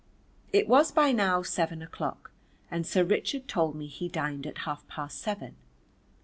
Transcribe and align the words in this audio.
It 0.51 0.67
was 0.67 0.91
by 0.91 1.11
now 1.11 1.43
seven 1.43 1.83
o' 1.83 1.85
clock 1.85 2.31
and 2.71 2.87
Sir 2.87 3.03
Richard 3.03 3.47
told 3.47 3.75
me 3.75 3.85
he 3.85 4.09
dined 4.09 4.47
at 4.47 4.57
half 4.65 4.87
past 4.87 5.19
seven. 5.19 5.57